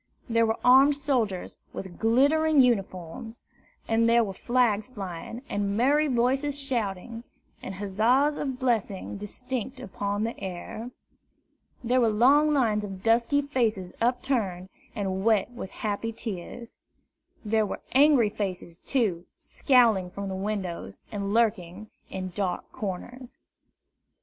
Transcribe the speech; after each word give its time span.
There 0.27 0.47
were 0.47 0.57
armed 0.63 0.95
soldiers 0.95 1.57
with 1.73 1.99
glittering 1.99 2.59
uniforms, 2.59 3.43
and 3.87 4.09
there 4.09 4.23
were 4.23 4.33
flags 4.33 4.87
flying, 4.87 5.43
and 5.47 5.77
merry 5.77 6.07
voices 6.07 6.59
shouting, 6.59 7.23
and 7.61 7.75
huzzas 7.75 8.35
and 8.35 8.57
blessings 8.59 9.19
distinct 9.19 9.79
upon 9.79 10.23
the 10.23 10.35
air. 10.43 10.89
There 11.83 12.01
were 12.01 12.09
long 12.09 12.51
lines 12.51 12.83
of 12.83 13.03
dusky 13.03 13.43
faces 13.43 13.93
upturned, 14.01 14.69
and 14.95 15.23
wet 15.23 15.51
with 15.51 15.69
happy 15.69 16.11
tears. 16.11 16.77
There 17.45 17.67
were 17.67 17.81
angry 17.91 18.31
faces, 18.31 18.79
too, 18.79 19.27
scowling 19.37 20.09
from 20.09 20.41
windows, 20.41 20.97
and 21.11 21.31
lurking 21.31 21.91
in 22.09 22.31
dark 22.33 22.71
corners. 22.71 23.37